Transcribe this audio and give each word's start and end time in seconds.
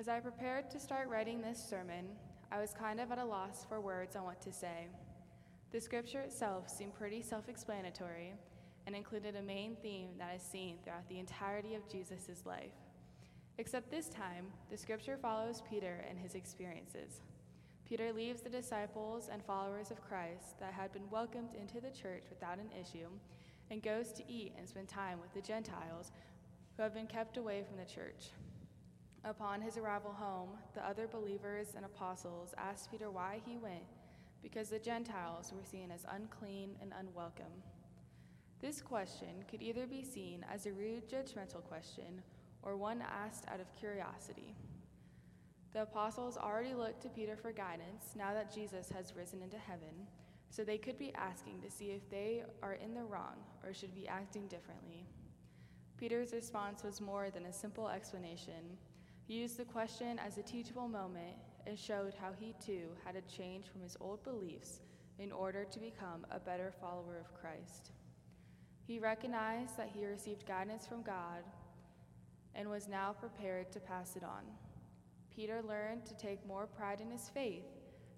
As 0.00 0.08
I 0.08 0.18
prepared 0.18 0.70
to 0.70 0.80
start 0.80 1.10
writing 1.10 1.42
this 1.42 1.62
sermon, 1.62 2.06
I 2.50 2.58
was 2.58 2.72
kind 2.72 3.00
of 3.00 3.12
at 3.12 3.18
a 3.18 3.24
loss 3.24 3.66
for 3.68 3.82
words 3.82 4.16
on 4.16 4.24
what 4.24 4.40
to 4.40 4.50
say. 4.50 4.88
The 5.72 5.80
scripture 5.82 6.20
itself 6.20 6.70
seemed 6.70 6.94
pretty 6.94 7.20
self 7.20 7.50
explanatory 7.50 8.32
and 8.86 8.96
included 8.96 9.36
a 9.36 9.42
main 9.42 9.76
theme 9.82 10.12
that 10.18 10.34
is 10.34 10.40
seen 10.40 10.78
throughout 10.82 11.06
the 11.10 11.18
entirety 11.18 11.74
of 11.74 11.86
Jesus' 11.86 12.46
life. 12.46 12.72
Except 13.58 13.90
this 13.90 14.08
time, 14.08 14.46
the 14.70 14.78
scripture 14.78 15.18
follows 15.20 15.62
Peter 15.68 16.02
and 16.08 16.18
his 16.18 16.34
experiences. 16.34 17.20
Peter 17.86 18.10
leaves 18.10 18.40
the 18.40 18.48
disciples 18.48 19.28
and 19.30 19.44
followers 19.44 19.90
of 19.90 20.00
Christ 20.00 20.58
that 20.60 20.72
had 20.72 20.94
been 20.94 21.10
welcomed 21.10 21.54
into 21.60 21.78
the 21.78 21.90
church 21.90 22.24
without 22.30 22.58
an 22.58 22.70
issue 22.72 23.08
and 23.70 23.82
goes 23.82 24.12
to 24.12 24.32
eat 24.32 24.54
and 24.56 24.66
spend 24.66 24.88
time 24.88 25.20
with 25.20 25.34
the 25.34 25.46
Gentiles 25.46 26.10
who 26.78 26.82
have 26.82 26.94
been 26.94 27.06
kept 27.06 27.36
away 27.36 27.64
from 27.68 27.76
the 27.76 27.84
church. 27.84 28.30
Upon 29.24 29.60
his 29.60 29.76
arrival 29.76 30.12
home, 30.12 30.50
the 30.74 30.86
other 30.86 31.06
believers 31.06 31.74
and 31.76 31.84
apostles 31.84 32.54
asked 32.56 32.90
Peter 32.90 33.10
why 33.10 33.40
he 33.44 33.58
went, 33.58 33.84
because 34.42 34.70
the 34.70 34.78
Gentiles 34.78 35.52
were 35.54 35.64
seen 35.64 35.90
as 35.90 36.06
unclean 36.10 36.76
and 36.80 36.92
unwelcome. 36.98 37.62
This 38.60 38.80
question 38.80 39.44
could 39.50 39.62
either 39.62 39.86
be 39.86 40.02
seen 40.02 40.44
as 40.52 40.66
a 40.66 40.72
rude, 40.72 41.08
judgmental 41.08 41.62
question 41.62 42.22
or 42.62 42.76
one 42.76 43.02
asked 43.02 43.44
out 43.48 43.60
of 43.60 43.72
curiosity. 43.78 44.54
The 45.72 45.82
apostles 45.82 46.36
already 46.36 46.74
looked 46.74 47.02
to 47.02 47.08
Peter 47.08 47.36
for 47.36 47.52
guidance 47.52 48.14
now 48.16 48.34
that 48.34 48.52
Jesus 48.52 48.90
has 48.90 49.14
risen 49.16 49.42
into 49.42 49.56
heaven, 49.56 50.06
so 50.50 50.64
they 50.64 50.78
could 50.78 50.98
be 50.98 51.14
asking 51.14 51.60
to 51.62 51.70
see 51.70 51.90
if 51.90 52.08
they 52.10 52.42
are 52.62 52.74
in 52.74 52.92
the 52.92 53.04
wrong 53.04 53.36
or 53.64 53.72
should 53.72 53.94
be 53.94 54.08
acting 54.08 54.48
differently. 54.48 55.06
Peter's 55.96 56.32
response 56.32 56.82
was 56.82 57.00
more 57.00 57.30
than 57.30 57.46
a 57.46 57.52
simple 57.52 57.88
explanation. 57.88 58.76
He 59.30 59.36
used 59.36 59.58
the 59.58 59.64
question 59.64 60.18
as 60.18 60.38
a 60.38 60.42
teachable 60.42 60.88
moment 60.88 61.36
and 61.64 61.78
showed 61.78 62.14
how 62.20 62.32
he 62.40 62.52
too 62.60 62.88
had 63.04 63.14
to 63.14 63.36
change 63.36 63.66
from 63.68 63.80
his 63.80 63.96
old 64.00 64.24
beliefs 64.24 64.80
in 65.20 65.30
order 65.30 65.64
to 65.64 65.78
become 65.78 66.26
a 66.32 66.40
better 66.40 66.72
follower 66.80 67.16
of 67.16 67.32
Christ. 67.40 67.92
He 68.88 68.98
recognized 68.98 69.76
that 69.76 69.92
he 69.94 70.04
received 70.04 70.48
guidance 70.48 70.84
from 70.84 71.02
God 71.02 71.44
and 72.56 72.68
was 72.68 72.88
now 72.88 73.12
prepared 73.12 73.70
to 73.70 73.78
pass 73.78 74.16
it 74.16 74.24
on. 74.24 74.42
Peter 75.32 75.62
learned 75.62 76.04
to 76.06 76.16
take 76.16 76.44
more 76.44 76.66
pride 76.66 77.00
in 77.00 77.12
his 77.12 77.28
faith 77.28 77.70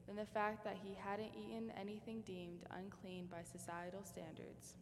than 0.06 0.16
the 0.16 0.24
fact 0.24 0.64
that 0.64 0.78
he 0.82 0.96
hadn't 0.98 1.36
eaten 1.36 1.74
anything 1.78 2.22
deemed 2.22 2.64
unclean 2.70 3.28
by 3.30 3.42
societal 3.42 4.02
standards. 4.02 4.76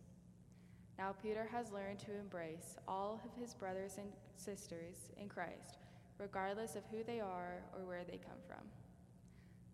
Now, 0.97 1.13
Peter 1.21 1.49
has 1.51 1.73
learned 1.73 1.99
to 2.01 2.15
embrace 2.15 2.77
all 2.87 3.21
of 3.25 3.43
his 3.43 3.53
brothers 3.53 3.99
and 3.99 4.13
sisters 4.37 5.11
in 5.21 5.29
Christ 5.29 5.81
regardless 6.21 6.77
of 6.77 6.85
who 6.91 7.03
they 7.03 7.19
are 7.19 7.63
or 7.75 7.87
where 7.87 8.05
they 8.05 8.19
come 8.19 8.39
from. 8.47 8.65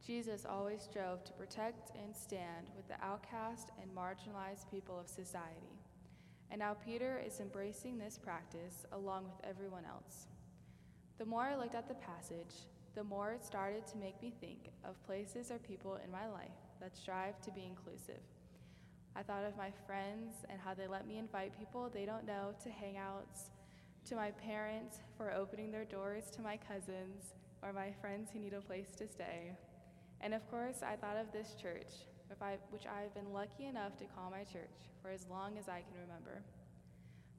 Jesus 0.06 0.46
always 0.48 0.80
strove 0.80 1.24
to 1.24 1.32
protect 1.32 1.90
and 2.00 2.14
stand 2.14 2.70
with 2.76 2.86
the 2.86 3.04
outcast 3.04 3.70
and 3.82 3.90
marginalized 3.90 4.70
people 4.70 4.98
of 4.98 5.08
society. 5.08 5.80
And 6.50 6.60
now 6.60 6.74
Peter 6.74 7.20
is 7.26 7.40
embracing 7.40 7.98
this 7.98 8.16
practice 8.16 8.86
along 8.92 9.24
with 9.24 9.44
everyone 9.44 9.84
else. 9.84 10.28
The 11.18 11.26
more 11.26 11.42
I 11.42 11.56
looked 11.56 11.74
at 11.74 11.88
the 11.88 11.94
passage, 11.94 12.68
the 12.94 13.02
more 13.02 13.32
it 13.32 13.44
started 13.44 13.84
to 13.88 13.98
make 13.98 14.22
me 14.22 14.32
think 14.40 14.70
of 14.84 15.02
places 15.04 15.50
or 15.50 15.58
people 15.58 15.98
in 16.04 16.10
my 16.12 16.28
life 16.28 16.56
that 16.80 16.96
strive 16.96 17.40
to 17.40 17.50
be 17.50 17.64
inclusive. 17.64 18.22
I 19.16 19.22
thought 19.22 19.44
of 19.44 19.56
my 19.56 19.72
friends 19.86 20.34
and 20.48 20.60
how 20.60 20.74
they 20.74 20.86
let 20.86 21.08
me 21.08 21.18
invite 21.18 21.58
people 21.58 21.90
they 21.92 22.04
don't 22.04 22.26
know 22.26 22.54
to 22.62 22.68
hangouts 22.68 23.50
to 24.06 24.14
my 24.14 24.30
parents 24.30 24.98
for 25.16 25.32
opening 25.32 25.72
their 25.72 25.84
doors 25.84 26.30
to 26.30 26.40
my 26.40 26.56
cousins 26.56 27.34
or 27.60 27.72
my 27.72 27.90
friends 28.00 28.30
who 28.32 28.38
need 28.38 28.52
a 28.52 28.60
place 28.60 28.94
to 28.96 29.08
stay. 29.08 29.50
And 30.20 30.32
of 30.32 30.48
course, 30.48 30.82
I 30.82 30.94
thought 30.94 31.16
of 31.16 31.32
this 31.32 31.56
church, 31.60 31.90
I, 32.40 32.56
which 32.70 32.86
I 32.86 33.00
have 33.02 33.14
been 33.14 33.32
lucky 33.32 33.66
enough 33.66 33.96
to 33.98 34.04
call 34.04 34.30
my 34.30 34.44
church 34.44 34.90
for 35.02 35.10
as 35.10 35.26
long 35.28 35.58
as 35.58 35.68
I 35.68 35.80
can 35.80 36.00
remember. 36.00 36.42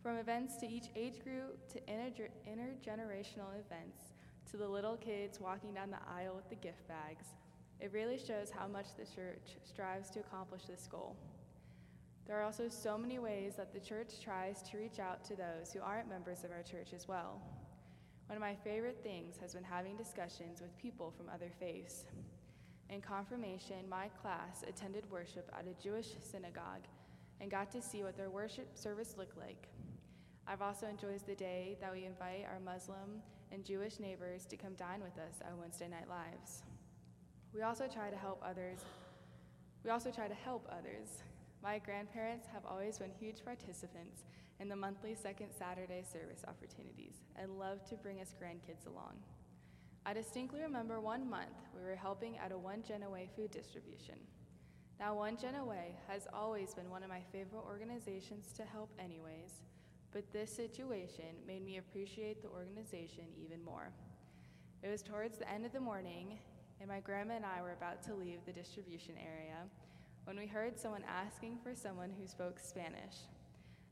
From 0.03 0.17
events 0.17 0.57
to 0.57 0.67
each 0.67 0.87
age 0.95 1.23
group 1.23 1.69
to 1.69 1.79
inter- 1.89 2.29
intergenerational 2.45 3.55
events 3.59 4.11
to 4.51 4.57
the 4.57 4.67
little 4.67 4.97
kids 4.97 5.39
walking 5.39 5.73
down 5.73 5.89
the 5.89 5.97
aisle 6.13 6.35
with 6.35 6.49
the 6.49 6.55
gift 6.55 6.85
bags, 6.87 7.27
it 7.79 7.93
really 7.93 8.17
shows 8.17 8.51
how 8.51 8.67
much 8.67 8.87
the 8.97 9.05
church 9.05 9.55
strives 9.63 10.09
to 10.11 10.19
accomplish 10.19 10.63
this 10.63 10.87
goal. 10.91 11.15
There 12.27 12.37
are 12.37 12.43
also 12.43 12.67
so 12.67 12.97
many 12.97 13.19
ways 13.19 13.55
that 13.55 13.73
the 13.73 13.79
church 13.79 14.19
tries 14.21 14.61
to 14.63 14.77
reach 14.77 14.99
out 14.99 15.23
to 15.25 15.35
those 15.37 15.71
who 15.71 15.79
aren't 15.79 16.09
members 16.09 16.43
of 16.43 16.51
our 16.51 16.61
church 16.61 16.89
as 16.93 17.07
well. 17.07 17.41
One 18.27 18.35
of 18.35 18.41
my 18.41 18.53
favorite 18.53 18.99
things 19.01 19.37
has 19.39 19.53
been 19.53 19.63
having 19.63 19.95
discussions 19.95 20.59
with 20.59 20.77
people 20.77 21.13
from 21.15 21.29
other 21.33 21.49
faiths. 21.57 22.03
In 22.89 22.99
confirmation, 22.99 23.87
my 23.89 24.09
class 24.21 24.65
attended 24.67 25.09
worship 25.09 25.49
at 25.57 25.67
a 25.67 25.81
Jewish 25.81 26.15
synagogue 26.19 26.83
and 27.39 27.49
got 27.49 27.71
to 27.71 27.81
see 27.81 28.03
what 28.03 28.17
their 28.17 28.29
worship 28.29 28.77
service 28.77 29.15
looked 29.17 29.37
like. 29.37 29.69
I've 30.45 30.61
also 30.61 30.87
enjoyed 30.87 31.21
the 31.25 31.35
day 31.35 31.77
that 31.79 31.93
we 31.93 32.03
invite 32.03 32.45
our 32.51 32.59
Muslim 32.59 33.21
and 33.53 33.63
Jewish 33.63 34.01
neighbors 34.01 34.45
to 34.47 34.57
come 34.57 34.73
dine 34.73 35.01
with 35.01 35.17
us 35.17 35.39
at 35.39 35.57
Wednesday 35.57 35.87
Night 35.87 36.09
Lives. 36.09 36.63
We 37.53 37.61
also 37.61 37.87
try 37.87 38.09
to 38.09 38.17
help 38.17 38.43
others. 38.45 38.79
We 39.85 39.91
also 39.91 40.11
try 40.11 40.27
to 40.27 40.33
help 40.33 40.67
others 40.69 41.23
my 41.63 41.79
grandparents 41.79 42.47
have 42.53 42.65
always 42.65 42.99
been 42.99 43.11
huge 43.19 43.43
participants 43.43 44.23
in 44.59 44.69
the 44.69 44.75
monthly 44.75 45.15
second 45.15 45.49
Saturday 45.57 46.03
service 46.03 46.43
opportunities 46.47 47.23
and 47.35 47.59
love 47.59 47.83
to 47.89 47.95
bring 47.95 48.21
us 48.21 48.35
grandkids 48.41 48.87
along. 48.87 49.15
I 50.05 50.13
distinctly 50.13 50.61
remember 50.61 50.99
one 50.99 51.29
month 51.29 51.57
we 51.75 51.83
were 51.83 51.95
helping 51.95 52.37
at 52.37 52.51
a 52.51 52.57
One 52.57 52.81
Gen 52.81 53.03
Away 53.03 53.29
food 53.35 53.51
distribution. 53.51 54.15
Now, 54.99 55.13
One 55.13 55.37
Gen 55.37 55.55
Away 55.55 55.95
has 56.07 56.27
always 56.33 56.73
been 56.73 56.89
one 56.89 57.03
of 57.03 57.09
my 57.09 57.21
favorite 57.31 57.65
organizations 57.67 58.51
to 58.53 58.63
help, 58.63 58.89
anyways, 58.97 59.61
but 60.11 60.31
this 60.31 60.51
situation 60.51 61.35
made 61.45 61.63
me 61.63 61.77
appreciate 61.77 62.41
the 62.41 62.49
organization 62.49 63.25
even 63.37 63.63
more. 63.63 63.91
It 64.81 64.89
was 64.89 65.03
towards 65.03 65.37
the 65.37 65.51
end 65.51 65.65
of 65.65 65.73
the 65.73 65.79
morning, 65.79 66.39
and 66.79 66.89
my 66.89 66.99
grandma 66.99 67.35
and 67.35 67.45
I 67.45 67.61
were 67.61 67.73
about 67.73 68.01
to 68.03 68.15
leave 68.15 68.39
the 68.45 68.53
distribution 68.53 69.15
area 69.19 69.69
when 70.27 70.37
we 70.37 70.45
heard 70.45 70.77
someone 70.77 71.05
asking 71.07 71.57
for 71.63 71.73
someone 71.73 72.11
who 72.19 72.27
spoke 72.27 72.59
Spanish. 72.59 73.15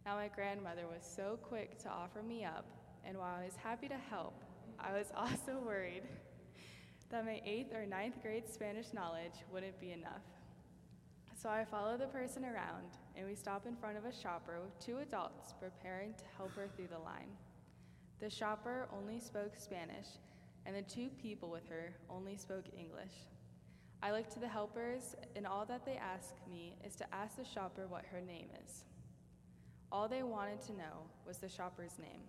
Now, 0.06 0.16
my 0.16 0.28
grandmother 0.28 0.82
was 0.86 1.10
so 1.16 1.40
quick 1.42 1.80
to 1.84 1.90
offer 1.90 2.22
me 2.22 2.44
up, 2.44 2.66
and 3.06 3.18
while 3.18 3.38
I 3.40 3.46
was 3.46 3.56
happy 3.56 3.88
to 3.88 3.96
help, 4.10 4.44
I 4.78 4.92
was 4.92 5.08
also 5.16 5.58
worried 5.66 6.04
that 7.10 7.24
my 7.24 7.42
eighth 7.46 7.74
or 7.74 7.86
ninth 7.86 8.22
grade 8.22 8.50
Spanish 8.50 8.88
knowledge 8.92 9.46
wouldn't 9.50 9.80
be 9.80 9.94
enough. 9.94 10.28
So 11.42 11.48
I 11.48 11.64
followed 11.64 12.02
the 12.02 12.08
person 12.08 12.44
around, 12.44 12.98
and 13.16 13.26
we 13.26 13.36
stop 13.36 13.66
in 13.66 13.78
front 13.78 13.98
of 13.98 14.04
a 14.04 14.14
shopper 14.14 14.60
with 14.62 14.78
two 14.86 14.98
adults 14.98 15.54
preparing 15.58 16.16
to 16.16 16.24
help 16.36 16.54
her 16.56 16.68
through 16.76 16.88
the 16.88 17.00
line. 17.00 17.32
The 18.20 18.30
shopper 18.30 18.90
only 18.94 19.22
spoke 19.22 19.54
Spanish, 19.56 20.08
and 20.66 20.76
the 20.76 20.82
two 20.82 21.08
people 21.22 21.50
with 21.50 21.70
her 21.70 21.94
only 22.10 22.36
spoke 22.36 22.66
English. 22.78 23.14
I 24.06 24.12
look 24.12 24.30
to 24.36 24.40
the 24.40 24.48
helpers, 24.48 25.16
and 25.36 25.48
all 25.48 25.66
that 25.66 25.84
they 25.84 25.96
ask 25.98 26.36
me 26.48 26.76
is 26.86 26.96
to 26.98 27.12
ask 27.12 27.38
the 27.38 27.44
shopper 27.44 27.88
what 27.88 28.06
her 28.06 28.22
name 28.22 28.50
is. 28.64 28.84
All 29.92 30.08
they 30.08 30.22
wanted 30.22 30.62
to 30.68 30.74
know 30.74 31.10
was 31.26 31.40
the 31.40 31.50
shopper's 31.50 31.98
name. 31.98 32.22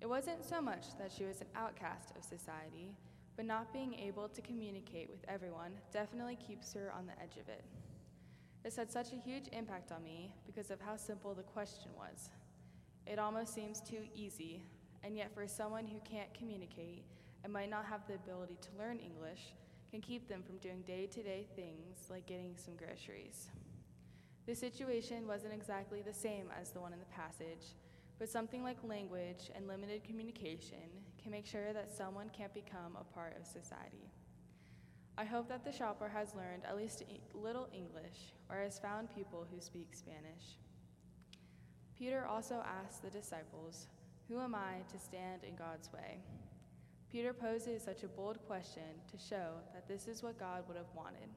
It 0.00 0.08
wasn't 0.08 0.44
so 0.44 0.60
much 0.60 0.96
that 0.96 1.10
she 1.10 1.24
was 1.24 1.40
an 1.40 1.48
outcast 1.56 2.12
of 2.16 2.22
society, 2.22 2.94
but 3.34 3.46
not 3.46 3.72
being 3.72 3.94
able 3.94 4.28
to 4.28 4.40
communicate 4.40 5.10
with 5.10 5.24
everyone 5.26 5.72
definitely 5.92 6.36
keeps 6.36 6.72
her 6.74 6.92
on 6.96 7.04
the 7.04 7.20
edge 7.20 7.36
of 7.42 7.48
it. 7.48 7.64
This 8.62 8.76
had 8.76 8.92
such 8.92 9.12
a 9.12 9.16
huge 9.16 9.48
impact 9.50 9.90
on 9.90 10.04
me 10.04 10.30
because 10.46 10.70
of 10.70 10.80
how 10.80 10.96
simple 10.96 11.34
the 11.34 11.42
question 11.42 11.90
was. 11.98 12.30
It 13.08 13.18
almost 13.18 13.52
seems 13.52 13.80
too 13.80 14.04
easy, 14.14 14.62
and 15.02 15.16
yet 15.16 15.34
for 15.34 15.48
someone 15.48 15.88
who 15.88 15.98
can't 16.08 16.32
communicate 16.32 17.02
and 17.42 17.52
might 17.52 17.70
not 17.70 17.86
have 17.86 18.06
the 18.06 18.14
ability 18.14 18.56
to 18.60 18.78
learn 18.78 19.00
English, 19.00 19.52
can 19.96 20.02
keep 20.02 20.28
them 20.28 20.42
from 20.42 20.58
doing 20.58 20.82
day 20.82 21.06
to 21.06 21.22
day 21.22 21.46
things 21.56 22.08
like 22.10 22.26
getting 22.26 22.54
some 22.54 22.74
groceries. 22.76 23.48
The 24.46 24.54
situation 24.54 25.26
wasn't 25.26 25.54
exactly 25.54 26.02
the 26.02 26.12
same 26.12 26.48
as 26.60 26.68
the 26.68 26.80
one 26.80 26.92
in 26.92 26.98
the 26.98 27.06
passage, 27.06 27.74
but 28.18 28.28
something 28.28 28.62
like 28.62 28.76
language 28.84 29.50
and 29.54 29.66
limited 29.66 30.04
communication 30.04 30.84
can 31.22 31.32
make 31.32 31.46
sure 31.46 31.72
that 31.72 31.90
someone 31.90 32.28
can't 32.36 32.52
become 32.52 32.94
a 33.00 33.14
part 33.14 33.38
of 33.40 33.46
society. 33.46 34.10
I 35.16 35.24
hope 35.24 35.48
that 35.48 35.64
the 35.64 35.72
shopper 35.72 36.10
has 36.10 36.34
learned 36.34 36.66
at 36.68 36.76
least 36.76 37.02
a 37.02 37.38
little 37.38 37.68
English 37.72 38.34
or 38.50 38.56
has 38.56 38.78
found 38.78 39.08
people 39.14 39.46
who 39.50 39.62
speak 39.62 39.94
Spanish. 39.94 40.58
Peter 41.98 42.26
also 42.26 42.62
asked 42.84 43.02
the 43.02 43.08
disciples, 43.08 43.86
Who 44.28 44.40
am 44.40 44.54
I 44.54 44.82
to 44.92 44.98
stand 44.98 45.42
in 45.42 45.56
God's 45.56 45.90
way? 45.90 46.18
Peter 47.16 47.32
poses 47.32 47.82
such 47.82 48.02
a 48.02 48.08
bold 48.08 48.36
question 48.46 48.82
to 49.10 49.16
show 49.16 49.52
that 49.72 49.88
this 49.88 50.06
is 50.06 50.22
what 50.22 50.38
God 50.38 50.62
would 50.68 50.76
have 50.76 50.94
wanted. 50.94 51.30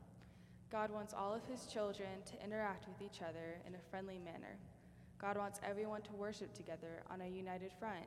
God 0.69 0.91
wants 0.91 1.13
all 1.13 1.33
of 1.33 1.45
his 1.45 1.67
children 1.67 2.09
to 2.25 2.43
interact 2.43 2.85
with 2.85 3.01
each 3.01 3.21
other 3.21 3.61
in 3.65 3.73
a 3.75 3.89
friendly 3.89 4.19
manner. 4.19 4.57
God 5.17 5.37
wants 5.37 5.61
everyone 5.63 6.01
to 6.01 6.11
worship 6.11 6.53
together 6.53 7.03
on 7.09 7.21
a 7.21 7.27
united 7.29 7.71
front. 7.79 8.03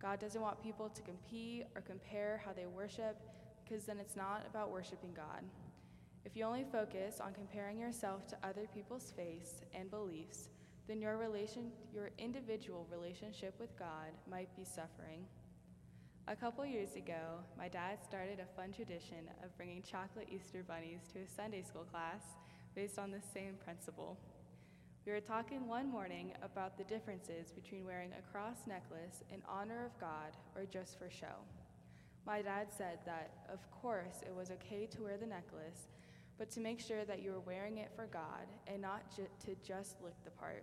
God 0.00 0.20
doesn't 0.20 0.40
want 0.40 0.62
people 0.62 0.88
to 0.88 1.02
compete 1.02 1.66
or 1.76 1.82
compare 1.82 2.40
how 2.46 2.54
they 2.54 2.64
worship 2.64 3.18
because 3.62 3.84
then 3.84 3.98
it's 3.98 4.16
not 4.16 4.46
about 4.48 4.72
worshiping 4.72 5.12
God. 5.14 5.44
If 6.24 6.34
you 6.34 6.44
only 6.44 6.64
focus 6.72 7.20
on 7.20 7.34
comparing 7.34 7.78
yourself 7.78 8.26
to 8.28 8.38
other 8.42 8.66
people's 8.72 9.12
faiths 9.14 9.60
and 9.74 9.90
beliefs, 9.90 10.48
then 10.88 11.02
your 11.02 11.18
relation 11.18 11.72
your 11.92 12.08
individual 12.16 12.86
relationship 12.90 13.54
with 13.60 13.78
God 13.78 14.16
might 14.30 14.48
be 14.56 14.64
suffering. 14.64 15.26
A 16.30 16.36
couple 16.36 16.64
years 16.64 16.94
ago, 16.94 17.42
my 17.58 17.66
dad 17.66 17.98
started 18.04 18.38
a 18.38 18.54
fun 18.54 18.70
tradition 18.70 19.28
of 19.42 19.56
bringing 19.56 19.82
chocolate 19.82 20.28
Easter 20.30 20.62
bunnies 20.62 21.00
to 21.12 21.18
a 21.18 21.26
Sunday 21.26 21.60
school 21.60 21.82
class 21.82 22.22
based 22.76 23.00
on 23.00 23.10
the 23.10 23.20
same 23.34 23.54
principle. 23.64 24.16
We 25.04 25.10
were 25.10 25.20
talking 25.20 25.66
one 25.66 25.90
morning 25.90 26.34
about 26.40 26.78
the 26.78 26.84
differences 26.84 27.50
between 27.50 27.84
wearing 27.84 28.12
a 28.12 28.30
cross 28.30 28.58
necklace 28.68 29.24
in 29.34 29.42
honor 29.48 29.84
of 29.84 30.00
God 30.00 30.30
or 30.54 30.66
just 30.66 31.00
for 31.00 31.10
show. 31.10 31.34
My 32.24 32.42
dad 32.42 32.68
said 32.78 33.00
that, 33.06 33.32
of 33.52 33.68
course, 33.72 34.22
it 34.24 34.32
was 34.32 34.52
okay 34.52 34.86
to 34.86 35.02
wear 35.02 35.16
the 35.16 35.26
necklace, 35.26 35.88
but 36.38 36.48
to 36.52 36.60
make 36.60 36.78
sure 36.78 37.04
that 37.06 37.22
you 37.24 37.32
were 37.32 37.40
wearing 37.40 37.78
it 37.78 37.90
for 37.96 38.06
God 38.06 38.46
and 38.68 38.80
not 38.80 39.02
ju- 39.16 39.26
to 39.46 39.56
just 39.66 40.00
look 40.00 40.14
the 40.24 40.30
part. 40.30 40.62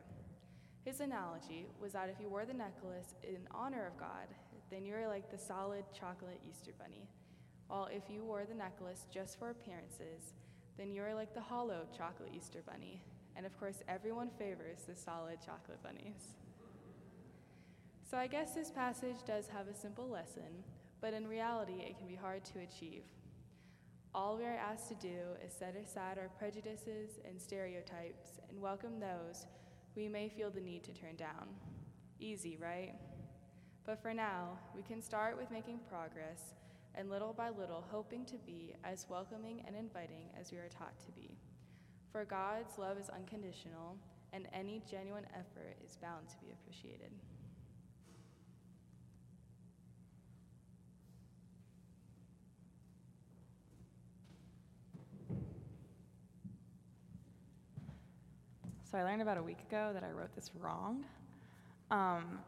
His 0.86 1.02
analogy 1.02 1.66
was 1.82 1.92
that 1.92 2.08
if 2.08 2.22
you 2.22 2.30
wore 2.30 2.46
the 2.46 2.54
necklace 2.54 3.16
in 3.22 3.40
honor 3.52 3.86
of 3.86 4.00
God, 4.00 4.28
then 4.70 4.86
you 4.86 4.96
are 4.96 5.08
like 5.08 5.32
the 5.32 5.38
solid 5.38 5.84
chocolate 5.98 6.42
Easter 6.50 6.72
bunny. 6.78 7.08
While 7.68 7.90
if 7.92 8.04
you 8.10 8.24
wore 8.24 8.46
the 8.46 8.56
necklace 8.56 9.06
just 9.14 9.38
for 9.40 9.50
appearances, 9.50 10.34
then 10.78 10.92
you 10.92 11.04
are 11.04 11.14
like 11.14 11.34
the 11.34 11.42
hollow 11.42 11.86
chocolate 11.96 12.32
Easter 12.36 12.60
bunny. 12.66 13.02
And 13.36 13.46
of 13.46 13.58
course, 13.60 13.84
everyone 13.88 14.30
favors 14.38 14.84
the 14.88 14.96
solid 14.96 15.40
chocolate 15.46 15.82
bunnies. 15.84 16.36
So 18.10 18.18
I 18.18 18.28
guess 18.28 18.54
this 18.54 18.72
passage 18.72 19.18
does 19.26 19.48
have 19.50 19.68
a 19.68 19.76
simple 19.76 20.08
lesson, 20.08 20.64
but 21.02 21.14
in 21.14 21.28
reality, 21.28 21.84
it 21.86 21.98
can 21.98 22.08
be 22.08 22.16
hard 22.16 22.46
to 22.46 22.60
achieve. 22.60 23.04
All 24.16 24.38
we 24.38 24.46
are 24.46 24.56
asked 24.56 24.88
to 24.90 24.96
do 24.96 25.20
is 25.46 25.54
set 25.54 25.76
aside 25.76 26.18
our 26.18 26.30
prejudices 26.40 27.20
and 27.28 27.40
stereotypes 27.40 28.40
and 28.50 28.60
welcome 28.62 29.00
those 29.00 29.46
we 29.96 30.08
may 30.08 30.30
feel 30.30 30.50
the 30.50 30.62
need 30.62 30.84
to 30.84 30.94
turn 30.94 31.16
down. 31.16 31.50
Easy, 32.20 32.58
right? 32.62 32.94
But 33.88 34.02
for 34.02 34.14
now, 34.14 34.60
we 34.76 34.82
can 34.82 35.02
start 35.02 35.38
with 35.38 35.50
making 35.50 35.80
progress 35.90 36.56
and 36.94 37.10
little 37.10 37.32
by 37.32 37.50
little 37.52 37.86
hoping 37.90 38.26
to 38.26 38.36
be 38.46 38.74
as 38.84 39.08
welcoming 39.10 39.64
and 39.66 39.78
inviting 39.78 40.26
as 40.38 40.52
we 40.52 40.58
are 40.58 40.68
taught 40.68 41.00
to 41.06 41.12
be. 41.14 41.38
For 42.12 42.26
God's 42.26 42.78
love 42.78 42.98
is 43.00 43.10
unconditional, 43.10 43.96
and 44.34 44.50
any 44.52 44.84
genuine 44.92 45.26
effort 45.34 45.78
is 45.86 45.96
bound 45.96 46.28
to 46.28 46.36
be 46.40 46.48
appreciated. 46.52 47.12
So 58.92 58.98
I 58.98 59.04
learned 59.04 59.22
about 59.22 59.38
a 59.38 59.44
week 59.44 59.62
ago 59.62 59.92
that 59.94 60.04
I 60.04 60.12
wrote 60.12 60.36
this 60.36 60.52
wrong. 60.60 61.06
Um, 61.90 62.40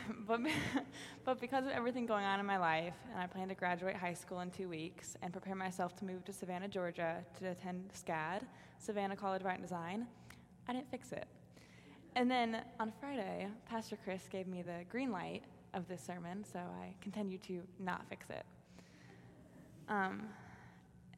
but, 0.26 0.40
but 1.24 1.40
because 1.40 1.66
of 1.66 1.72
everything 1.72 2.06
going 2.06 2.24
on 2.24 2.40
in 2.40 2.46
my 2.46 2.58
life, 2.58 2.94
and 3.12 3.20
I 3.20 3.26
plan 3.26 3.48
to 3.48 3.54
graduate 3.54 3.96
high 3.96 4.14
school 4.14 4.40
in 4.40 4.50
two 4.50 4.68
weeks 4.68 5.16
and 5.22 5.32
prepare 5.32 5.54
myself 5.54 5.96
to 5.96 6.04
move 6.04 6.24
to 6.24 6.32
Savannah, 6.32 6.68
Georgia 6.68 7.24
to 7.38 7.50
attend 7.50 7.90
SCAD, 7.92 8.42
Savannah 8.78 9.16
College 9.16 9.40
of 9.42 9.46
Art 9.46 9.56
and 9.56 9.64
Design, 9.64 10.06
I 10.68 10.72
didn't 10.72 10.90
fix 10.90 11.12
it. 11.12 11.26
And 12.14 12.30
then 12.30 12.62
on 12.78 12.92
Friday, 13.00 13.48
Pastor 13.68 13.96
Chris 14.04 14.28
gave 14.30 14.46
me 14.46 14.62
the 14.62 14.84
green 14.90 15.10
light 15.10 15.42
of 15.74 15.88
this 15.88 16.02
sermon, 16.02 16.44
so 16.44 16.58
I 16.58 16.94
continue 17.00 17.38
to 17.38 17.62
not 17.78 18.06
fix 18.08 18.28
it. 18.28 18.44
Um, 19.88 20.24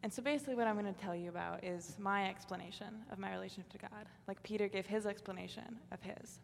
and 0.03 0.12
so 0.12 0.23
basically, 0.23 0.55
what 0.55 0.67
I'm 0.67 0.79
going 0.79 0.93
to 0.93 1.00
tell 1.00 1.15
you 1.15 1.31
about 1.31 1.65
is 1.65 1.97
my 1.99 2.29
explanation 2.29 2.88
of 3.11 3.19
my 3.19 3.32
relationship 3.32 3.71
to 3.73 3.79
God, 3.79 4.06
like 4.29 4.43
Peter 4.43 4.69
gave 4.69 4.87
his 4.87 5.06
explanation 5.06 5.79
of 5.93 6.03
his. 6.03 6.41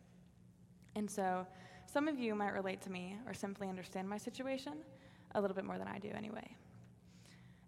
And 0.97 1.11
so 1.11 1.47
some 1.93 2.07
of 2.07 2.19
you 2.19 2.35
might 2.35 2.53
relate 2.53 2.81
to 2.83 2.91
me 2.91 3.17
or 3.27 3.35
simply 3.35 3.69
understand 3.69 4.09
my 4.09 4.19
situation 4.19 4.75
a 5.35 5.41
little 5.41 5.57
bit 5.57 5.65
more 5.65 5.79
than 5.79 5.89
I 5.89 5.99
do 5.99 6.11
anyway. 6.15 6.57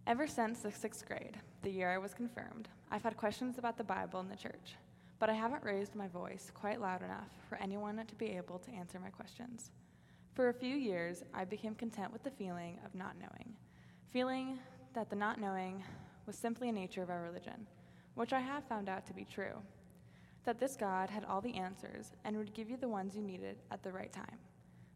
Ever 0.07 0.27
since 0.27 0.61
the 0.61 0.71
sixth 0.71 1.07
grade, 1.07 1.39
the 1.63 1.71
year 1.71 1.91
I 1.91 1.99
was 1.99 2.15
confirmed, 2.15 2.69
I've 2.91 3.03
had 3.03 3.17
questions 3.17 3.59
about 3.59 3.77
the 3.77 3.85
Bible 3.85 4.21
and 4.21 4.31
the 4.31 4.37
church, 4.37 4.77
but 5.19 5.29
I 5.29 5.35
haven't 5.35 5.65
raised 5.65 5.95
my 5.95 6.07
voice 6.09 6.51
quite 6.55 6.81
loud 6.81 7.03
enough 7.03 7.31
for 7.49 7.57
anyone 7.57 8.05
to 8.05 8.15
be 8.15 8.37
able 8.37 8.59
to 8.61 8.73
answer 8.73 9.01
my 9.01 9.11
questions. 9.11 9.71
For 10.35 10.49
a 10.49 10.55
few 10.55 10.77
years, 10.77 11.23
I 11.35 11.45
became 11.45 11.75
content 11.75 12.13
with 12.13 12.23
the 12.23 12.31
feeling 12.31 12.79
of 12.85 12.95
not 12.95 13.17
knowing, 13.19 13.55
feeling 14.13 14.59
that 14.95 15.11
the 15.11 15.17
not 15.17 15.41
knowing 15.41 15.83
was 16.27 16.37
simply 16.37 16.69
a 16.69 16.73
nature 16.73 17.03
of 17.03 17.11
our 17.11 17.23
religion, 17.23 17.67
which 18.15 18.33
I 18.33 18.41
have 18.41 18.65
found 18.65 18.89
out 18.89 19.07
to 19.07 19.15
be 19.15 19.25
true 19.25 19.55
that 20.45 20.59
this 20.59 20.77
God 20.77 21.11
had 21.11 21.25
all 21.25 21.41
the 21.41 21.55
answers 21.55 22.13
and 22.25 22.37
would 22.37 22.55
give 22.55 22.69
you 22.69 22.77
the 22.77 22.89
ones 22.89 23.15
you 23.15 23.23
needed 23.23 23.57
at 23.71 23.83
the 23.83 23.93
right 23.93 24.13
time. 24.13 24.39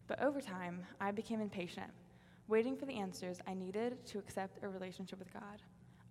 But 0.06 0.22
over 0.22 0.40
time, 0.40 0.84
I 1.00 1.10
became 1.10 1.40
impatient, 1.40 1.90
waiting 2.48 2.76
for 2.76 2.86
the 2.86 2.98
answers 2.98 3.38
I 3.46 3.54
needed 3.54 4.04
to 4.06 4.18
accept 4.18 4.62
a 4.62 4.68
relationship 4.68 5.18
with 5.18 5.32
God. 5.32 5.62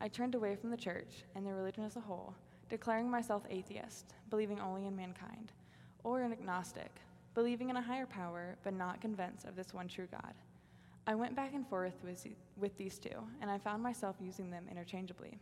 I 0.01 0.07
turned 0.07 0.35
away 0.35 0.55
from 0.55 0.71
the 0.71 0.77
church 0.77 1.23
and 1.35 1.45
the 1.45 1.53
religion 1.53 1.83
as 1.83 1.95
a 1.95 2.01
whole, 2.01 2.35
declaring 2.69 3.09
myself 3.09 3.43
atheist, 3.49 4.13
believing 4.29 4.59
only 4.59 4.85
in 4.85 4.95
mankind, 4.95 5.51
or 6.03 6.21
an 6.21 6.31
agnostic, 6.31 6.99
believing 7.33 7.69
in 7.69 7.77
a 7.77 7.81
higher 7.81 8.05
power 8.05 8.57
but 8.63 8.73
not 8.73 9.01
convinced 9.01 9.45
of 9.45 9.55
this 9.55 9.73
one 9.73 9.87
true 9.87 10.07
God. 10.11 10.33
I 11.07 11.15
went 11.15 11.35
back 11.35 11.53
and 11.53 11.67
forth 11.67 11.93
with, 12.03 12.25
with 12.57 12.75
these 12.77 12.97
two, 12.97 13.27
and 13.41 13.49
I 13.49 13.57
found 13.59 13.83
myself 13.83 14.15
using 14.19 14.49
them 14.49 14.65
interchangeably. 14.69 15.37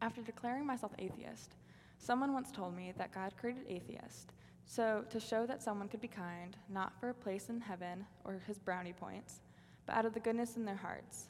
After 0.00 0.22
declaring 0.22 0.64
myself 0.64 0.92
atheist, 0.98 1.56
Someone 2.00 2.32
once 2.32 2.50
told 2.50 2.74
me 2.74 2.92
that 2.98 3.14
God 3.14 3.34
created 3.38 3.64
atheists 3.68 4.26
so 4.64 5.04
to 5.10 5.18
show 5.18 5.46
that 5.46 5.62
someone 5.62 5.88
could 5.88 6.00
be 6.00 6.08
kind, 6.08 6.56
not 6.68 6.92
for 7.00 7.10
a 7.10 7.14
place 7.14 7.48
in 7.48 7.60
heaven 7.60 8.06
or 8.24 8.40
his 8.46 8.58
brownie 8.58 8.92
points, 8.92 9.40
but 9.84 9.96
out 9.96 10.06
of 10.06 10.14
the 10.14 10.20
goodness 10.20 10.56
in 10.56 10.64
their 10.64 10.76
hearts. 10.76 11.26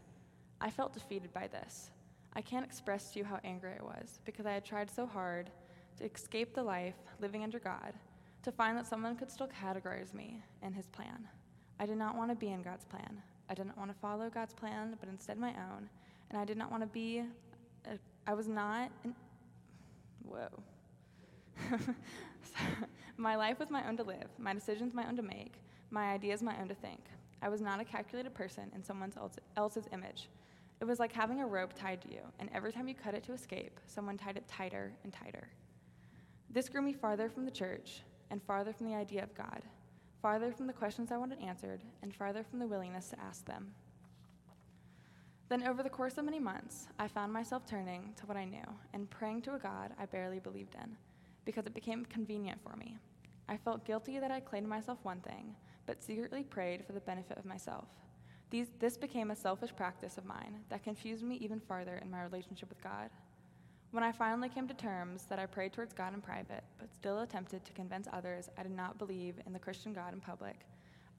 I 0.60 0.70
felt 0.70 0.92
defeated 0.92 1.32
by 1.32 1.48
this. 1.48 1.90
I 2.34 2.42
can't 2.42 2.66
express 2.66 3.10
to 3.12 3.18
you 3.18 3.24
how 3.24 3.40
angry 3.42 3.72
I 3.80 3.82
was 3.82 4.20
because 4.26 4.44
I 4.44 4.52
had 4.52 4.64
tried 4.64 4.90
so 4.90 5.06
hard 5.06 5.50
to 5.96 6.04
escape 6.04 6.54
the 6.54 6.62
life 6.62 6.94
living 7.18 7.42
under 7.42 7.58
God, 7.58 7.94
to 8.42 8.52
find 8.52 8.76
that 8.76 8.86
someone 8.86 9.16
could 9.16 9.30
still 9.30 9.48
categorize 9.48 10.12
me 10.12 10.42
in 10.62 10.74
his 10.74 10.86
plan. 10.88 11.26
I 11.78 11.86
did 11.86 11.96
not 11.96 12.16
want 12.16 12.30
to 12.30 12.36
be 12.36 12.50
in 12.52 12.62
God's 12.62 12.84
plan. 12.84 13.22
I 13.48 13.54
didn't 13.54 13.78
want 13.78 13.90
to 13.90 13.96
follow 14.00 14.28
God's 14.28 14.52
plan, 14.52 14.96
but 15.00 15.08
instead 15.08 15.38
my 15.38 15.50
own. 15.50 15.88
And 16.28 16.38
I 16.38 16.44
did 16.44 16.58
not 16.58 16.70
want 16.70 16.82
to 16.82 16.86
be, 16.88 17.24
a, 17.86 17.98
I 18.26 18.34
was 18.34 18.46
not 18.46 18.90
an 19.02 19.14
Whoa. 20.24 20.48
so, 21.78 22.60
my 23.16 23.36
life 23.36 23.58
was 23.58 23.70
my 23.70 23.86
own 23.88 23.96
to 23.98 24.02
live, 24.02 24.28
my 24.38 24.54
decisions 24.54 24.94
my 24.94 25.06
own 25.06 25.16
to 25.16 25.22
make, 25.22 25.54
my 25.90 26.12
ideas 26.12 26.42
my 26.42 26.58
own 26.60 26.68
to 26.68 26.74
think. 26.74 27.00
I 27.42 27.48
was 27.48 27.60
not 27.60 27.80
a 27.80 27.84
calculated 27.84 28.34
person 28.34 28.70
in 28.74 28.82
someone 28.82 29.12
else's 29.56 29.88
image. 29.92 30.28
It 30.80 30.84
was 30.84 30.98
like 30.98 31.12
having 31.12 31.40
a 31.40 31.46
rope 31.46 31.72
tied 31.74 32.00
to 32.02 32.10
you, 32.10 32.20
and 32.38 32.48
every 32.54 32.72
time 32.72 32.88
you 32.88 32.94
cut 32.94 33.14
it 33.14 33.22
to 33.24 33.32
escape, 33.32 33.78
someone 33.86 34.16
tied 34.16 34.36
it 34.36 34.48
tighter 34.48 34.92
and 35.04 35.12
tighter. 35.12 35.48
This 36.48 36.68
grew 36.68 36.82
me 36.82 36.92
farther 36.92 37.28
from 37.28 37.44
the 37.44 37.50
church 37.50 38.02
and 38.30 38.42
farther 38.42 38.72
from 38.72 38.88
the 38.88 38.96
idea 38.96 39.22
of 39.22 39.34
God, 39.34 39.62
farther 40.22 40.52
from 40.52 40.66
the 40.66 40.72
questions 40.72 41.12
I 41.12 41.18
wanted 41.18 41.40
answered, 41.40 41.82
and 42.02 42.14
farther 42.14 42.42
from 42.42 42.58
the 42.58 42.66
willingness 42.66 43.10
to 43.10 43.20
ask 43.20 43.44
them. 43.44 43.72
Then, 45.50 45.66
over 45.66 45.82
the 45.82 45.90
course 45.90 46.16
of 46.16 46.24
many 46.24 46.38
months, 46.38 46.86
I 47.00 47.08
found 47.08 47.32
myself 47.32 47.66
turning 47.66 48.12
to 48.18 48.26
what 48.26 48.36
I 48.36 48.44
knew 48.44 48.62
and 48.94 49.10
praying 49.10 49.42
to 49.42 49.56
a 49.56 49.58
God 49.58 49.90
I 49.98 50.06
barely 50.06 50.38
believed 50.38 50.76
in 50.76 50.96
because 51.44 51.66
it 51.66 51.74
became 51.74 52.04
convenient 52.04 52.60
for 52.62 52.76
me. 52.76 52.96
I 53.48 53.56
felt 53.56 53.84
guilty 53.84 54.20
that 54.20 54.30
I 54.30 54.38
claimed 54.38 54.68
myself 54.68 54.98
one 55.02 55.18
thing, 55.18 55.56
but 55.86 56.04
secretly 56.04 56.44
prayed 56.44 56.86
for 56.86 56.92
the 56.92 57.00
benefit 57.00 57.36
of 57.36 57.44
myself. 57.44 57.86
These, 58.50 58.68
this 58.78 58.96
became 58.96 59.32
a 59.32 59.36
selfish 59.36 59.74
practice 59.74 60.18
of 60.18 60.24
mine 60.24 60.60
that 60.68 60.84
confused 60.84 61.24
me 61.24 61.34
even 61.38 61.58
farther 61.58 61.98
in 62.00 62.12
my 62.12 62.22
relationship 62.22 62.68
with 62.68 62.80
God. 62.80 63.10
When 63.90 64.04
I 64.04 64.12
finally 64.12 64.48
came 64.48 64.68
to 64.68 64.74
terms 64.74 65.24
that 65.24 65.40
I 65.40 65.46
prayed 65.46 65.72
towards 65.72 65.92
God 65.92 66.14
in 66.14 66.20
private, 66.20 66.62
but 66.78 66.94
still 66.94 67.22
attempted 67.22 67.64
to 67.64 67.72
convince 67.72 68.06
others 68.12 68.48
I 68.56 68.62
did 68.62 68.76
not 68.76 68.98
believe 68.98 69.34
in 69.44 69.52
the 69.52 69.58
Christian 69.58 69.92
God 69.92 70.14
in 70.14 70.20
public, 70.20 70.60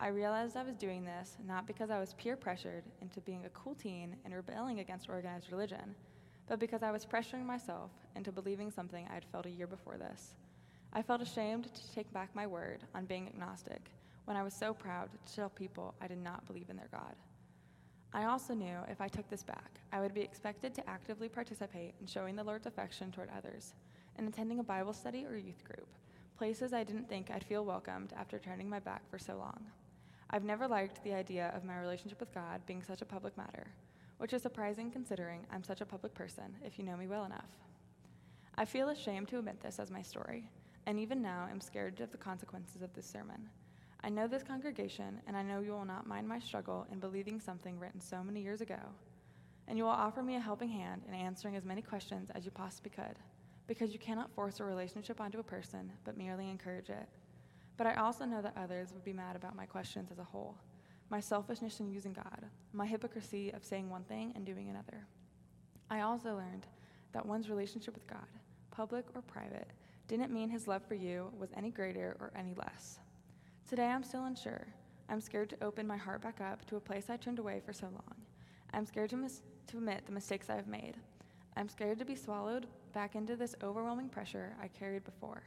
I 0.03 0.08
realized 0.08 0.58
I 0.58 0.63
was 0.63 0.75
doing 0.75 1.05
this 1.05 1.38
not 1.48 1.67
because 1.67 1.91
I 1.91 2.00
was 2.00 2.15
peer 2.15 2.36
pressured 2.36 2.84
into 3.01 3.22
being 3.22 3.46
a 3.46 3.50
cool 3.50 3.75
teen 3.75 4.15
and 4.25 4.34
rebelling 4.34 4.79
against 4.79 5.08
organized 5.08 5.51
religion, 5.51 5.93
but 6.48 6.58
because 6.58 6.81
I 6.81 6.89
was 6.89 7.05
pressuring 7.05 7.46
myself 7.46 7.91
into 8.15 8.31
believing 8.31 8.72
something 8.72 9.08
I 9.08 9.13
had 9.13 9.25
felt 9.25 9.46
a 9.46 9.51
year 9.51 9.67
before 9.67 10.00
this. 10.00 10.34
I 10.91 11.03
felt 11.03 11.22
ashamed 11.22 11.72
to 11.72 11.93
take 11.93 12.12
back 12.13 12.34
my 12.34 12.48
word 12.48 12.79
on 12.96 13.05
being 13.05 13.27
agnostic 13.27 13.91
when 14.25 14.36
I 14.36 14.41
was 14.41 14.55
so 14.55 14.74
proud 14.74 15.12
to 15.27 15.36
tell 15.36 15.50
people 15.50 15.93
I 16.01 16.08
did 16.08 16.17
not 16.17 16.48
believe 16.48 16.72
in 16.72 16.77
their 16.77 16.89
God. 16.91 17.15
I 18.12 18.25
also 18.25 18.55
knew 18.55 18.79
if 18.89 19.01
I 19.01 19.08
took 19.08 19.29
this 19.29 19.43
back, 19.43 19.81
I 19.93 20.01
would 20.01 20.15
be 20.15 20.22
expected 20.22 20.74
to 20.74 20.89
actively 20.89 21.29
participate 21.29 21.93
in 22.01 22.08
showing 22.08 22.36
the 22.36 22.43
Lord's 22.43 22.65
affection 22.65 23.12
toward 23.12 23.29
others 23.38 23.75
and 24.15 24.27
attending 24.27 24.58
a 24.58 24.63
Bible 24.63 24.93
study 24.93 25.27
or 25.27 25.38
youth 25.38 25.63
group, 25.63 25.88
places 26.39 26.74
I 26.74 26.84
didn't 26.84 27.08
think 27.08 27.29
I'd 27.29 27.43
feel 27.43 27.63
welcomed 27.63 28.13
after 28.17 28.39
turning 28.39 28.67
my 28.67 28.79
back 28.79 29.08
for 29.08 29.20
so 29.20 29.38
long. 29.38 29.63
I've 30.34 30.46
never 30.46 30.66
liked 30.66 31.04
the 31.04 31.14
idea 31.14 31.52
of 31.54 31.66
my 31.66 31.78
relationship 31.78 32.22
with 32.22 32.34
God 32.34 32.62
being 32.66 32.82
such 32.82 33.02
a 33.02 33.06
public 33.06 33.36
matter, 33.36 33.68
which 34.18 34.32
is 34.32 34.42
surprising 34.42 34.90
considering 34.90 35.46
I'm 35.52 35.62
such 35.62 35.82
a 35.82 35.86
public 35.86 36.14
person 36.14 36.56
if 36.64 36.80
you 36.80 36.86
know 36.86 36.96
me 36.96 37.06
well 37.06 37.26
enough. 37.26 37.50
I 38.56 38.64
feel 38.64 38.90
ashamed 38.90 39.28
to 39.28 39.40
admit 39.40 39.60
this 39.62 39.78
as 39.78 39.92
my 39.92 40.02
story, 40.02 40.50
and 40.86 40.98
even 40.98 41.22
now 41.22 41.50
am 41.52 41.60
scared 41.60 42.00
of 42.00 42.12
the 42.12 42.18
consequences 42.18 42.82
of 42.82 42.94
this 42.94 43.06
sermon. 43.06 43.50
I 44.06 44.10
know 44.10 44.26
this 44.26 44.42
congregation, 44.42 45.20
and 45.28 45.36
I 45.36 45.44
know 45.44 45.60
you 45.60 45.74
will 45.74 45.84
not 45.84 46.08
mind 46.08 46.30
my 46.30 46.40
struggle 46.40 46.88
in 46.94 47.00
believing 47.00 47.42
something 47.42 47.78
written 47.78 48.00
so 48.00 48.24
many 48.24 48.42
years 48.42 48.62
ago, 48.62 48.80
and 49.68 49.78
you 49.78 49.84
will 49.84 49.92
offer 49.92 50.24
me 50.24 50.38
a 50.38 50.40
helping 50.40 50.70
hand 50.70 51.02
in 51.10 51.14
answering 51.14 51.58
as 51.58 51.66
many 51.66 51.82
questions 51.82 52.30
as 52.34 52.46
you 52.46 52.52
possibly 52.52 52.92
could, 52.92 53.20
because 53.68 53.92
you 53.92 54.00
cannot 54.00 54.32
force 54.32 54.62
a 54.62 54.64
relationship 54.64 55.20
onto 55.20 55.40
a 55.40 55.44
person, 55.44 55.92
but 56.06 56.18
merely 56.18 56.50
encourage 56.50 56.90
it. 56.90 57.10
But 57.78 57.88
I 57.88 57.96
also 57.96 58.25
know 58.25 58.42
that 58.42 58.58
others 58.58 58.94
would 58.94 59.04
be 59.04 59.13
mad 59.13 59.36
about 59.36 59.56
my 59.56 59.66
questions 59.66 60.12
as 60.12 60.20
a 60.20 60.24
whole 60.24 60.56
my 61.12 61.20
selfishness 61.20 61.82
in 61.82 61.92
using 61.92 62.13
God, 62.13 62.46
my 62.72 62.86
hypocrisy 62.86 63.51
of 63.51 63.66
saying 63.66 63.90
one 63.90 64.06
thing 64.06 64.32
and 64.34 64.46
doing 64.46 64.70
another. 64.70 65.06
I 65.90 66.01
also 66.01 66.36
learned 66.36 66.66
that 67.12 67.25
one's 67.25 67.50
relationship 67.50 67.94
with 67.94 68.08
God, 68.08 68.25
public 68.72 69.06
or 69.13 69.22
private, 69.22 69.68
didn't 70.08 70.32
mean 70.32 70.50
his 70.50 70.70
love 70.70 70.82
for 70.88 70.96
you 70.96 71.30
was 71.38 71.50
any 71.56 71.70
greater 71.70 72.16
or 72.22 72.32
any 72.34 72.54
less. 72.54 73.00
Today 73.68 73.88
I'm 73.88 74.04
still 74.04 74.24
unsure. 74.24 74.66
I'm 75.10 75.20
scared 75.20 75.50
to 75.50 75.62
open 75.62 75.86
my 75.86 75.98
heart 75.98 76.22
back 76.22 76.40
up 76.40 76.66
to 76.68 76.78
a 76.78 76.82
place 76.82 77.10
I 77.10 77.18
turned 77.18 77.40
away 77.40 77.62
for 77.66 77.74
so 77.74 77.88
long. 77.88 78.16
I'm 78.74 78.86
scared 78.86 79.10
to, 79.10 79.18
mis- 79.18 79.42
to 79.68 79.78
admit 79.78 80.06
the 80.06 80.13
mistakes 80.13 80.50
I 80.50 80.56
have 80.56 80.68
made. 80.68 80.96
I'm 81.58 81.68
scared 81.68 82.00
to 82.00 82.06
be 82.06 82.16
swallowed 82.16 82.68
back 82.94 83.16
into 83.16 83.36
this 83.36 83.56
overwhelming 83.62 84.08
pressure 84.08 84.56
I 84.62 84.70
carried 84.70 85.04
before 85.04 85.44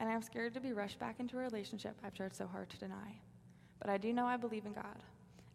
and 0.00 0.08
I'm 0.08 0.22
scared 0.22 0.54
to 0.54 0.60
be 0.60 0.72
rushed 0.72 0.98
back 0.98 1.20
into 1.20 1.36
a 1.38 1.40
relationship 1.40 1.96
I've 2.04 2.14
tried 2.14 2.34
so 2.34 2.46
hard 2.46 2.70
to 2.70 2.78
deny. 2.78 3.16
But 3.80 3.90
I 3.90 3.98
do 3.98 4.12
know 4.12 4.26
I 4.26 4.36
believe 4.36 4.66
in 4.66 4.72
God. 4.72 5.02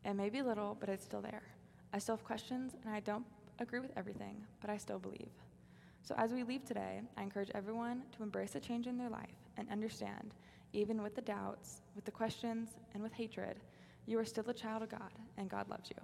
It 0.05 0.13
may 0.13 0.29
be 0.29 0.41
little, 0.41 0.77
but 0.79 0.89
it's 0.89 1.05
still 1.05 1.21
there. 1.21 1.43
I 1.93 1.99
still 1.99 2.15
have 2.15 2.25
questions, 2.25 2.73
and 2.83 2.93
I 2.93 2.99
don't 2.99 3.25
agree 3.59 3.79
with 3.79 3.91
everything, 3.95 4.43
but 4.61 4.69
I 4.69 4.77
still 4.77 4.99
believe. 4.99 5.29
So 6.01 6.15
as 6.17 6.31
we 6.33 6.43
leave 6.43 6.65
today, 6.65 7.01
I 7.17 7.23
encourage 7.23 7.51
everyone 7.55 8.01
to 8.17 8.23
embrace 8.23 8.55
a 8.55 8.59
change 8.59 8.87
in 8.87 8.97
their 8.97 9.09
life 9.09 9.37
and 9.57 9.69
understand, 9.69 10.33
even 10.73 11.01
with 11.01 11.15
the 11.15 11.21
doubts, 11.21 11.81
with 11.95 12.03
the 12.03 12.11
questions, 12.11 12.71
and 12.93 13.01
with 13.01 13.13
hatred, 13.13 13.57
you 14.05 14.19
are 14.19 14.25
still 14.25 14.49
a 14.49 14.53
child 14.53 14.83
of 14.83 14.89
God, 14.89 15.11
and 15.37 15.49
God 15.49 15.69
loves 15.69 15.89
you. 15.89 15.95